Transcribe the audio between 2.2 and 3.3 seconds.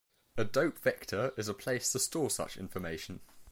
such information.